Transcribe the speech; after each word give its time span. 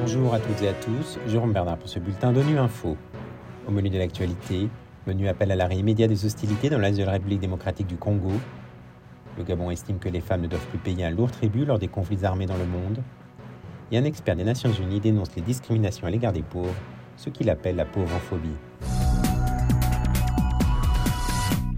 Bonjour 0.00 0.34
à 0.34 0.40
toutes 0.40 0.62
et 0.62 0.68
à 0.68 0.72
tous, 0.72 1.18
Jérôme 1.28 1.52
Bernard 1.52 1.78
pour 1.78 1.88
ce 1.88 1.98
bulletin 1.98 2.32
d'ONU 2.32 2.58
Info. 2.58 2.96
Au 3.68 3.70
menu 3.70 3.90
de 3.90 3.98
l'actualité, 3.98 4.68
l'ONU 5.06 5.28
appelle 5.28 5.52
à 5.52 5.56
l'arrêt 5.56 5.76
immédiat 5.76 6.08
des 6.08 6.24
hostilités 6.24 6.68
dans 6.68 6.78
l'Est 6.78 6.98
de 6.98 7.04
la 7.04 7.12
République 7.12 7.40
démocratique 7.40 7.86
du 7.86 7.96
Congo. 7.96 8.32
Le 9.38 9.44
Gabon 9.44 9.70
estime 9.70 9.98
que 9.98 10.08
les 10.08 10.20
femmes 10.20 10.42
ne 10.42 10.46
doivent 10.48 10.66
plus 10.66 10.78
payer 10.78 11.04
un 11.04 11.10
lourd 11.10 11.30
tribut 11.30 11.64
lors 11.64 11.78
des 11.78 11.88
conflits 11.88 12.24
armés 12.24 12.46
dans 12.46 12.56
le 12.56 12.66
monde. 12.66 13.02
Et 13.92 13.98
un 13.98 14.04
expert 14.04 14.36
des 14.36 14.44
Nations 14.44 14.72
Unies 14.72 15.00
dénonce 15.00 15.34
les 15.36 15.42
discriminations 15.42 16.06
à 16.06 16.10
l'égard 16.10 16.32
des 16.32 16.42
pauvres, 16.42 16.74
ce 17.16 17.30
qu'il 17.30 17.50
appelle 17.50 17.76
la 17.76 17.84
pauvrophobie. 17.84 18.56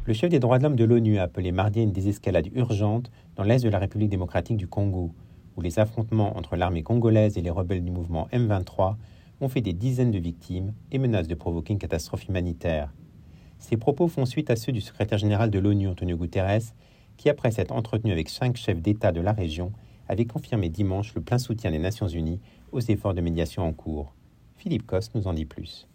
Le 0.05 0.15
chef 0.15 0.31
des 0.31 0.41
droits 0.41 0.59
de 0.59 0.65
l'homme 0.65 0.75
de 0.75 0.83
l'ONU 0.83 1.19
a 1.19 1.23
appelé 1.23 1.53
mardi 1.53 1.79
à 1.79 1.85
une 1.85 1.93
désescalade 1.93 2.49
urgente 2.57 3.13
dans 3.37 3.45
l'est 3.45 3.63
de 3.63 3.69
la 3.69 3.79
République 3.79 4.09
démocratique 4.09 4.57
du 4.57 4.67
Congo, 4.67 5.15
où 5.57 5.61
les 5.61 5.79
affrontements 5.79 6.37
entre 6.37 6.57
l'armée 6.57 6.83
congolaise 6.83 7.39
et 7.39 7.41
les 7.41 7.51
rebelles 7.51 7.85
du 7.85 7.93
mouvement 7.93 8.27
M23 8.33 8.97
ont 9.41 9.49
fait 9.49 9.61
des 9.61 9.73
dizaines 9.73 10.11
de 10.11 10.19
victimes 10.19 10.73
et 10.91 10.99
menacent 10.99 11.29
de 11.29 11.37
provoquer 11.37 11.75
une 11.75 11.79
catastrophe 11.79 12.27
humanitaire. 12.27 12.93
Ces 13.61 13.77
propos 13.77 14.09
font 14.09 14.27
suite 14.27 14.51
à 14.51 14.57
ceux 14.57 14.73
du 14.73 14.81
secrétaire 14.81 15.19
général 15.19 15.51
de 15.51 15.61
l'ONU, 15.61 15.87
Antonio 15.87 16.17
Guterres, 16.17 16.75
qui, 17.17 17.31
après 17.31 17.53
s'être 17.53 17.71
entretenu 17.71 18.11
avec 18.11 18.29
cinq 18.29 18.57
chefs 18.57 18.83
d'État 18.83 19.13
de 19.13 19.21
la 19.21 19.33
région, 19.33 19.71
avait 20.09 20.27
confirmé 20.27 20.69
dimanche 20.69 21.15
le 21.15 21.21
plein 21.21 21.39
soutien 21.39 21.71
des 21.71 21.79
Nations 21.79 22.09
Unies 22.09 22.41
aux 22.73 22.81
efforts 22.81 23.15
de 23.15 23.21
médiation 23.21 23.63
en 23.63 23.73
cours. 23.73 24.17
Philippe 24.57 24.85
Coste 24.85 25.15
nous 25.15 25.29
en 25.29 25.33
dit 25.33 25.45
plus. 25.45 25.87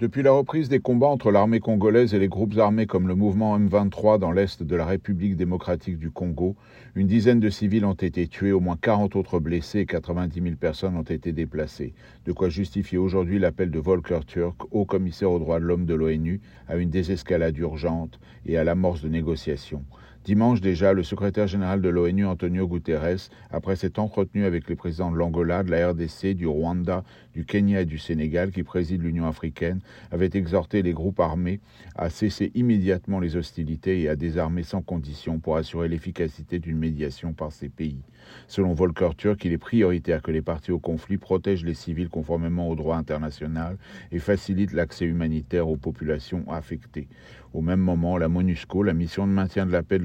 Depuis 0.00 0.24
la 0.24 0.32
reprise 0.32 0.68
des 0.68 0.80
combats 0.80 1.06
entre 1.06 1.30
l'armée 1.30 1.60
congolaise 1.60 2.14
et 2.14 2.18
les 2.18 2.26
groupes 2.26 2.58
armés 2.58 2.86
comme 2.86 3.06
le 3.06 3.14
mouvement 3.14 3.56
M23 3.56 4.18
dans 4.18 4.32
l'est 4.32 4.60
de 4.60 4.74
la 4.74 4.84
République 4.84 5.36
démocratique 5.36 5.98
du 5.98 6.10
Congo, 6.10 6.56
une 6.96 7.06
dizaine 7.06 7.38
de 7.38 7.48
civils 7.48 7.84
ont 7.84 7.94
été 7.94 8.26
tués, 8.26 8.50
au 8.50 8.58
moins 8.58 8.76
40 8.76 9.14
autres 9.14 9.38
blessés 9.38 9.78
et 9.78 9.86
90 9.86 10.42
000 10.42 10.56
personnes 10.56 10.96
ont 10.96 11.02
été 11.02 11.30
déplacées. 11.30 11.94
De 12.26 12.32
quoi 12.32 12.48
justifier 12.48 12.98
aujourd'hui 12.98 13.38
l'appel 13.38 13.70
de 13.70 13.78
Volker 13.78 14.24
Turk, 14.26 14.62
haut 14.72 14.84
commissaire 14.84 15.30
aux 15.30 15.38
droits 15.38 15.60
de 15.60 15.64
l'homme 15.64 15.86
de 15.86 15.94
l'ONU, 15.94 16.40
à 16.66 16.74
une 16.74 16.90
désescalade 16.90 17.56
urgente 17.56 18.18
et 18.46 18.58
à 18.58 18.64
l'amorce 18.64 19.00
de 19.00 19.08
négociations. 19.08 19.84
Dimanche 20.24 20.62
déjà, 20.62 20.94
le 20.94 21.02
secrétaire 21.02 21.46
général 21.46 21.82
de 21.82 21.88
l'ONU, 21.90 22.24
Antonio 22.24 22.66
Guterres, 22.66 23.28
après 23.50 23.76
s'être 23.76 23.98
entretenu 23.98 24.46
avec 24.46 24.70
les 24.70 24.74
présidents 24.74 25.10
de 25.12 25.18
l'Angola, 25.18 25.62
de 25.62 25.70
la 25.70 25.90
RDC, 25.90 26.34
du 26.34 26.46
Rwanda, 26.46 27.04
du 27.34 27.44
Kenya 27.44 27.82
et 27.82 27.84
du 27.84 27.98
Sénégal, 27.98 28.50
qui 28.50 28.62
président 28.62 29.04
l'Union 29.04 29.26
africaine, 29.26 29.80
avait 30.10 30.30
exhorté 30.32 30.80
les 30.80 30.94
groupes 30.94 31.20
armés 31.20 31.60
à 31.94 32.08
cesser 32.08 32.50
immédiatement 32.54 33.20
les 33.20 33.36
hostilités 33.36 34.00
et 34.00 34.08
à 34.08 34.16
désarmer 34.16 34.62
sans 34.62 34.80
condition 34.80 35.40
pour 35.40 35.58
assurer 35.58 35.88
l'efficacité 35.88 36.58
d'une 36.58 36.78
médiation 36.78 37.34
par 37.34 37.52
ces 37.52 37.68
pays. 37.68 38.00
Selon 38.48 38.72
Volker 38.72 39.10
Turk, 39.18 39.44
il 39.44 39.52
est 39.52 39.58
prioritaire 39.58 40.22
que 40.22 40.30
les 40.30 40.40
partis 40.40 40.72
au 40.72 40.78
conflit 40.78 41.18
protègent 41.18 41.66
les 41.66 41.74
civils 41.74 42.08
conformément 42.08 42.70
au 42.70 42.74
droit 42.74 42.96
international 42.96 43.76
et 44.10 44.18
facilitent 44.18 44.72
l'accès 44.72 45.04
humanitaire 45.04 45.68
aux 45.68 45.76
populations 45.76 46.50
affectées. 46.50 47.08
Au 47.52 47.60
même 47.60 47.80
moment, 47.80 48.16
la 48.16 48.28
MONUSCO, 48.28 48.82
la 48.82 48.94
mission 48.94 49.26
de 49.26 49.32
maintien 49.32 49.66
de 49.66 49.70
la 49.72 49.82
paix 49.82 49.98
de 49.98 50.04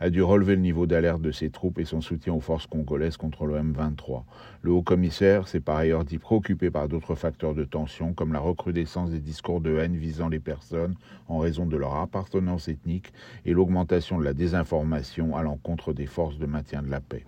a 0.00 0.10
dû 0.10 0.22
relever 0.22 0.56
le 0.56 0.62
niveau 0.62 0.86
d'alerte 0.86 1.22
de 1.22 1.30
ses 1.30 1.50
troupes 1.50 1.78
et 1.78 1.84
son 1.84 2.00
soutien 2.00 2.32
aux 2.32 2.40
forces 2.40 2.66
congolaises 2.66 3.16
contre 3.16 3.46
le 3.46 3.56
M23. 3.56 4.22
Le 4.62 4.72
haut 4.72 4.82
commissaire 4.82 5.48
s'est 5.48 5.60
par 5.60 5.76
ailleurs 5.76 6.04
dit 6.04 6.18
préoccupé 6.18 6.70
par 6.70 6.88
d'autres 6.88 7.14
facteurs 7.14 7.54
de 7.54 7.64
tension, 7.64 8.12
comme 8.12 8.32
la 8.32 8.40
recrudescence 8.40 9.10
des 9.10 9.20
discours 9.20 9.60
de 9.60 9.76
haine 9.78 9.96
visant 9.96 10.28
les 10.28 10.40
personnes 10.40 10.94
en 11.28 11.38
raison 11.38 11.66
de 11.66 11.76
leur 11.76 11.94
appartenance 11.94 12.68
ethnique 12.68 13.12
et 13.44 13.52
l'augmentation 13.52 14.18
de 14.18 14.24
la 14.24 14.34
désinformation 14.34 15.36
à 15.36 15.42
l'encontre 15.42 15.92
des 15.92 16.06
forces 16.06 16.38
de 16.38 16.46
maintien 16.46 16.82
de 16.82 16.90
la 16.90 17.00
paix. 17.00 17.24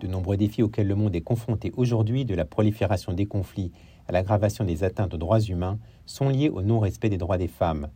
De 0.00 0.06
nombreux 0.06 0.36
défis 0.36 0.62
auxquels 0.62 0.88
le 0.88 0.94
monde 0.94 1.16
est 1.16 1.22
confronté 1.22 1.72
aujourd'hui, 1.76 2.24
de 2.24 2.34
la 2.34 2.44
prolifération 2.44 3.14
des 3.14 3.26
conflits 3.26 3.72
à 4.06 4.12
l'aggravation 4.12 4.64
des 4.64 4.84
atteintes 4.84 5.14
aux 5.14 5.18
droits 5.18 5.40
humains, 5.40 5.78
sont 6.06 6.28
liés 6.28 6.50
au 6.50 6.62
non-respect 6.62 7.08
des 7.08 7.16
droits 7.16 7.38
des 7.38 7.48
femmes. 7.48 7.88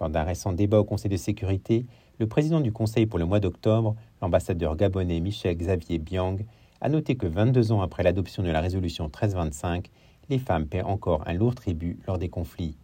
Lors 0.00 0.10
d'un 0.10 0.24
récent 0.24 0.52
débat 0.52 0.80
au 0.80 0.84
Conseil 0.84 1.10
de 1.10 1.16
sécurité, 1.16 1.86
le 2.18 2.26
président 2.26 2.60
du 2.60 2.72
Conseil 2.72 3.06
pour 3.06 3.18
le 3.18 3.24
mois 3.24 3.40
d'octobre, 3.40 3.96
l'ambassadeur 4.22 4.76
gabonais 4.76 5.20
Michel 5.20 5.56
Xavier 5.56 5.98
Biang, 5.98 6.38
a 6.80 6.88
noté 6.88 7.16
que 7.16 7.26
22 7.26 7.72
ans 7.72 7.80
après 7.80 8.02
l'adoption 8.02 8.42
de 8.42 8.50
la 8.50 8.60
résolution 8.60 9.04
1325, 9.04 9.90
les 10.28 10.38
femmes 10.38 10.66
paient 10.66 10.82
encore 10.82 11.26
un 11.26 11.32
lourd 11.32 11.54
tribut 11.54 11.98
lors 12.06 12.18
des 12.18 12.28
conflits. 12.28 12.76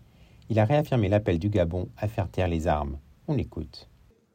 Il 0.49 0.59
a 0.59 0.65
réaffirmé 0.65 1.09
l'appel 1.09 1.39
du 1.39 1.49
Gabon 1.49 1.89
à 1.97 2.09
faire 2.09 2.29
taire 2.29 2.49
les 2.49 2.67
armes. 2.67 2.99
On 3.29 3.35
l'écoute. 3.35 3.89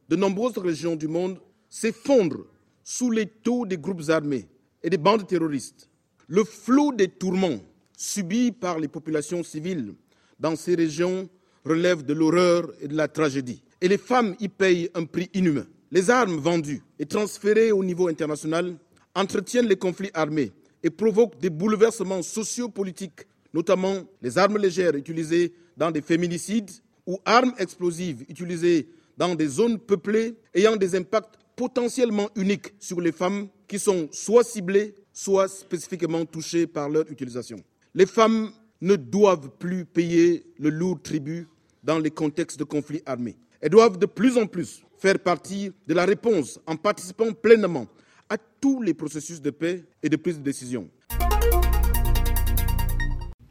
De 0.08 0.16
nombreuses 0.16 0.58
régions 0.58 0.96
du 0.96 1.08
monde 1.08 1.40
s'effondrent 1.68 2.46
sous 2.84 3.10
les 3.10 3.26
taux 3.26 3.66
des 3.66 3.76
groupes 3.76 4.08
armés 4.08 4.48
et 4.82 4.90
des 4.90 4.98
bandes 4.98 5.26
terroristes. 5.26 5.90
Le 6.28 6.44
flot 6.44 6.92
des 6.92 7.08
tourments 7.08 7.58
subis 7.96 8.52
par 8.52 8.78
les 8.78 8.88
populations 8.88 9.42
civiles 9.42 9.94
dans 10.38 10.56
ces 10.56 10.74
régions 10.74 11.28
relève 11.66 12.04
de 12.04 12.14
l'horreur 12.14 12.70
et 12.80 12.88
de 12.88 12.96
la 12.96 13.08
tragédie. 13.08 13.62
Et 13.80 13.88
les 13.88 13.98
femmes 13.98 14.34
y 14.40 14.48
payent 14.48 14.90
un 14.94 15.04
prix 15.04 15.28
inhumain. 15.34 15.66
Les 15.90 16.10
armes 16.10 16.38
vendues 16.38 16.82
et 16.98 17.06
transférées 17.06 17.72
au 17.72 17.84
niveau 17.84 18.08
international 18.08 18.76
entretiennent 19.14 19.68
les 19.68 19.76
conflits 19.76 20.10
armés 20.14 20.52
et 20.82 20.90
provoquent 20.90 21.38
des 21.40 21.50
bouleversements 21.50 22.22
sociopolitiques, 22.22 23.26
notamment 23.52 24.04
les 24.22 24.38
armes 24.38 24.58
légères 24.58 24.94
utilisées 24.94 25.52
dans 25.76 25.90
des 25.90 26.02
féminicides 26.02 26.70
ou 27.06 27.18
armes 27.24 27.54
explosives 27.58 28.24
utilisées 28.28 28.88
dans 29.16 29.34
des 29.34 29.48
zones 29.48 29.78
peuplées 29.78 30.34
ayant 30.54 30.76
des 30.76 30.94
impacts 30.94 31.34
potentiellement 31.56 32.28
uniques 32.36 32.74
sur 32.78 33.00
les 33.00 33.12
femmes 33.12 33.48
qui 33.66 33.78
sont 33.78 34.08
soit 34.12 34.44
ciblées, 34.44 34.94
soit 35.12 35.48
spécifiquement 35.48 36.24
touchées 36.26 36.66
par 36.66 36.88
leur 36.88 37.10
utilisation. 37.10 37.58
Les 37.94 38.06
femmes 38.06 38.50
ne 38.82 38.96
doivent 38.96 39.48
plus 39.58 39.84
payer 39.86 40.44
le 40.58 40.68
lourd 40.68 41.00
tribut 41.02 41.46
dans 41.86 42.00
les 42.00 42.10
contextes 42.10 42.58
de 42.58 42.64
conflits 42.64 43.02
armés. 43.06 43.38
Elles 43.60 43.70
doivent 43.70 43.98
de 43.98 44.06
plus 44.06 44.36
en 44.36 44.46
plus 44.46 44.82
faire 44.98 45.18
partie 45.20 45.70
de 45.86 45.94
la 45.94 46.04
réponse 46.04 46.58
en 46.66 46.76
participant 46.76 47.32
pleinement 47.32 47.86
à 48.28 48.36
tous 48.60 48.82
les 48.82 48.92
processus 48.92 49.40
de 49.40 49.50
paix 49.50 49.84
et 50.02 50.08
de 50.08 50.16
prise 50.16 50.38
de 50.38 50.42
décision. 50.42 50.90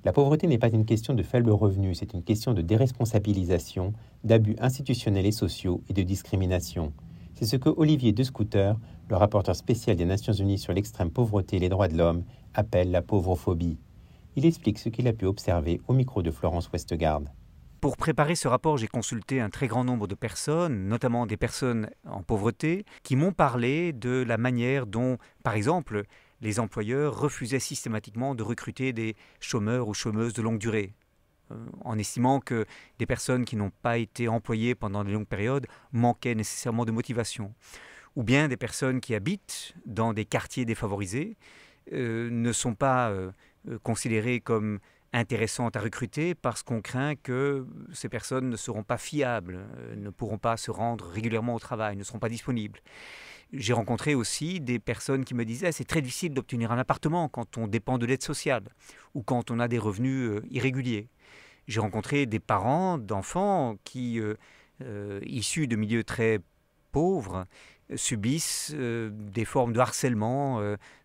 La 0.03 0.11
pauvreté 0.11 0.45
n'est 0.47 0.59
pas 0.59 0.69
une 0.69 0.85
question 0.85 1.13
de 1.13 1.23
faible 1.23 1.49
revenu, 1.49 1.95
c'est 1.95 2.13
une 2.13 2.23
question 2.23 2.53
de 2.53 2.61
déresponsabilisation, 2.61 3.93
d'abus 4.23 4.55
institutionnels 4.59 5.25
et 5.25 5.31
sociaux 5.31 5.81
et 5.89 5.93
de 5.93 6.03
discrimination. 6.03 6.93
C'est 7.33 7.45
ce 7.45 7.55
que 7.55 7.69
Olivier 7.69 8.11
De 8.11 8.21
Scooter, 8.21 8.77
le 9.09 9.15
rapporteur 9.15 9.55
spécial 9.55 9.95
des 9.95 10.05
Nations 10.05 10.33
Unies 10.33 10.59
sur 10.59 10.73
l'extrême 10.73 11.09
pauvreté 11.09 11.55
et 11.55 11.59
les 11.59 11.69
droits 11.69 11.87
de 11.87 11.97
l'homme, 11.97 12.23
appelle 12.53 12.91
la 12.91 13.01
pauvrophobie. 13.01 13.77
Il 14.35 14.45
explique 14.45 14.77
ce 14.77 14.89
qu'il 14.89 15.07
a 15.07 15.13
pu 15.13 15.25
observer 15.25 15.81
au 15.87 15.93
micro 15.93 16.21
de 16.21 16.31
Florence 16.31 16.69
Westgard. 16.71 17.23
Pour 17.85 17.97
préparer 17.97 18.33
ce 18.33 18.47
rapport, 18.47 18.79
j'ai 18.79 18.87
consulté 18.87 19.39
un 19.39 19.51
très 19.51 19.67
grand 19.67 19.83
nombre 19.83 20.07
de 20.07 20.15
personnes, 20.15 20.87
notamment 20.87 21.27
des 21.27 21.37
personnes 21.37 21.91
en 22.07 22.23
pauvreté, 22.23 22.83
qui 23.03 23.15
m'ont 23.15 23.31
parlé 23.31 23.93
de 23.93 24.23
la 24.27 24.39
manière 24.39 24.87
dont, 24.87 25.19
par 25.43 25.53
exemple, 25.53 26.05
les 26.41 26.59
employeurs 26.59 27.15
refusaient 27.15 27.59
systématiquement 27.59 28.33
de 28.33 28.41
recruter 28.41 28.91
des 28.91 29.15
chômeurs 29.39 29.87
ou 29.87 29.93
chômeuses 29.93 30.33
de 30.33 30.41
longue 30.41 30.57
durée, 30.57 30.95
euh, 31.51 31.57
en 31.81 31.99
estimant 31.99 32.39
que 32.39 32.65
des 32.97 33.05
personnes 33.05 33.45
qui 33.45 33.55
n'ont 33.55 33.71
pas 33.83 33.99
été 33.99 34.27
employées 34.27 34.73
pendant 34.73 35.03
de 35.03 35.11
longues 35.11 35.27
périodes 35.27 35.67
manquaient 35.91 36.33
nécessairement 36.33 36.85
de 36.85 36.91
motivation. 36.91 37.53
Ou 38.15 38.23
bien 38.23 38.47
des 38.47 38.57
personnes 38.57 38.99
qui 38.99 39.13
habitent 39.13 39.75
dans 39.85 40.11
des 40.11 40.25
quartiers 40.25 40.65
défavorisés 40.65 41.37
euh, 41.93 42.31
ne 42.31 42.51
sont 42.51 42.73
pas 42.73 43.11
euh, 43.11 43.31
considérées 43.83 44.39
comme 44.39 44.79
intéressantes 45.15 45.75
à 45.75 45.81
recruter 45.81 46.35
parce 46.35 46.63
qu'on 46.63 46.81
craint 46.81 47.15
que 47.15 47.65
ces 47.93 48.09
personnes 48.09 48.49
ne 48.49 48.57
seront 48.57 48.83
pas 48.83 48.97
fiables, 48.97 49.65
ne 49.95 50.09
pourront 50.09 50.37
pas 50.37 50.57
se 50.57 50.71
rendre 50.71 51.05
régulièrement 51.05 51.55
au 51.55 51.59
travail, 51.59 51.95
ne 51.95 52.03
seront 52.03 52.19
pas 52.19 52.29
disponibles. 52.29 52.79
J'ai 53.53 53.73
rencontré 53.73 54.15
aussi 54.15 54.59
des 54.59 54.79
personnes 54.79 55.23
qui 55.23 55.33
me 55.33 55.45
disaient 55.45 55.71
c'est 55.71 55.85
très 55.85 56.01
difficile 56.01 56.33
d'obtenir 56.33 56.71
un 56.71 56.77
appartement 56.77 57.29
quand 57.29 57.57
on 57.57 57.67
dépend 57.67 57.97
de 57.97 58.05
l'aide 58.05 58.23
sociale 58.23 58.63
ou 59.13 59.23
quand 59.23 59.51
on 59.51 59.59
a 59.59 59.67
des 59.67 59.79
revenus 59.79 60.41
irréguliers. 60.49 61.09
J'ai 61.67 61.79
rencontré 61.79 62.25
des 62.25 62.39
parents 62.39 62.97
d'enfants 62.97 63.77
qui, 63.83 64.19
euh, 64.19 64.35
euh, 64.81 65.19
issus 65.25 65.67
de 65.67 65.75
milieux 65.75 66.03
très 66.03 66.39
pauvres, 66.91 67.45
subissent 67.95 68.71
euh, 68.73 69.11
des 69.13 69.45
formes 69.45 69.73
de 69.73 69.79
harcèlement, 69.79 70.59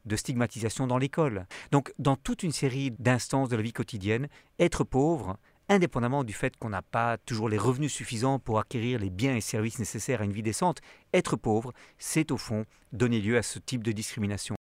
de 0.07 0.17
stigmatisation 0.17 0.87
dans 0.87 0.99
l'école. 0.99 1.47
Donc, 1.73 1.93
dans 1.99 2.17
toute 2.17 2.43
une 2.43 2.53
série 2.53 2.91
d'instances 2.99 3.49
de 3.49 3.57
la 3.57 3.63
vie 3.63 3.73
quotidienne, 3.73 4.29
être 4.59 4.85
pauvre, 4.85 5.37
indépendamment 5.71 6.25
du 6.25 6.33
fait 6.33 6.57
qu'on 6.57 6.71
n'a 6.71 6.83
pas 6.83 7.17
toujours 7.19 7.49
les 7.49 7.59
revenus 7.59 7.93
suffisants 7.93 8.39
pour 8.39 8.59
acquérir 8.59 8.99
les 8.99 9.09
biens 9.09 9.37
et 9.37 9.41
services 9.41 9.79
nécessaires 9.79 10.21
à 10.21 10.25
une 10.25 10.33
vie 10.33 10.43
décente, 10.43 10.81
être 11.15 11.37
pauvre, 11.37 11.73
c'est 11.99 12.33
au 12.33 12.37
fond 12.37 12.65
donner 12.93 13.21
lieu 13.21 13.39
à 13.39 13.43
ce 13.43 13.59
type 13.59 13.85
de 13.85 13.93
discrimination. 13.93 14.57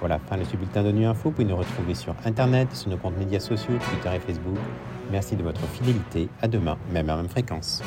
Voilà, 0.00 0.18
fin 0.18 0.36
de 0.36 0.44
ce 0.44 0.56
bulletin 0.56 0.82
de 0.82 0.92
Nuit 0.92 1.04
Info. 1.04 1.30
Vous 1.30 1.36
pouvez 1.36 1.44
nous 1.44 1.56
retrouver 1.56 1.94
sur 1.94 2.14
Internet, 2.24 2.74
sur 2.74 2.90
nos 2.90 2.98
comptes 2.98 3.16
médias 3.16 3.40
sociaux, 3.40 3.78
Twitter 3.90 4.14
et 4.14 4.20
Facebook. 4.20 4.58
Merci 5.10 5.36
de 5.36 5.42
votre 5.42 5.66
fidélité. 5.68 6.28
À 6.42 6.48
demain, 6.48 6.76
même 6.92 7.08
à 7.08 7.16
même 7.16 7.28
fréquence. 7.28 7.82